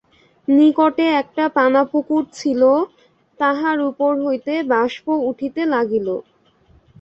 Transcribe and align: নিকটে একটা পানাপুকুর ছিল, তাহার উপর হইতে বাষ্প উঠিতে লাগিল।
নিকটে 0.47 1.05
একটা 1.21 1.43
পানাপুকুর 1.55 2.23
ছিল, 2.33 2.61
তাহার 3.39 3.77
উপর 3.89 4.11
হইতে 4.23 4.53
বাষ্প 4.71 5.05
উঠিতে 5.29 5.61
লাগিল। 5.73 6.07